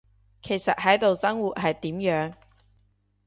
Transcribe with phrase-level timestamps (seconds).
[0.41, 2.33] 其實喺度生活，係點樣？